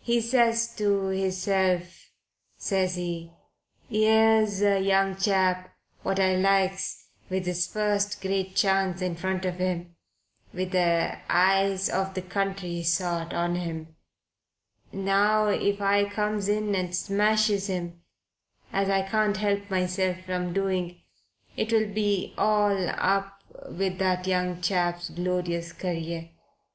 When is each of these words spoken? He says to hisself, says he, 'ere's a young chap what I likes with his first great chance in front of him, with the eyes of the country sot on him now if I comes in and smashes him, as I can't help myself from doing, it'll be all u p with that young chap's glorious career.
He 0.00 0.22
says 0.22 0.74
to 0.76 1.08
hisself, 1.08 2.08
says 2.56 2.94
he, 2.94 3.32
'ere's 3.92 4.62
a 4.62 4.80
young 4.80 5.14
chap 5.16 5.76
what 6.02 6.18
I 6.18 6.36
likes 6.36 7.08
with 7.28 7.44
his 7.44 7.66
first 7.66 8.22
great 8.22 8.56
chance 8.56 9.02
in 9.02 9.14
front 9.14 9.44
of 9.44 9.56
him, 9.56 9.94
with 10.54 10.70
the 10.70 11.18
eyes 11.28 11.90
of 11.90 12.14
the 12.14 12.22
country 12.22 12.82
sot 12.82 13.34
on 13.34 13.56
him 13.56 13.94
now 14.90 15.48
if 15.48 15.82
I 15.82 16.08
comes 16.08 16.48
in 16.48 16.74
and 16.74 16.96
smashes 16.96 17.66
him, 17.66 18.00
as 18.72 18.88
I 18.88 19.02
can't 19.02 19.36
help 19.36 19.68
myself 19.70 20.16
from 20.24 20.54
doing, 20.54 21.02
it'll 21.58 21.92
be 21.92 22.32
all 22.38 22.74
u 22.86 22.88
p 22.88 23.70
with 23.70 23.98
that 23.98 24.26
young 24.26 24.62
chap's 24.62 25.10
glorious 25.10 25.74
career. 25.74 26.30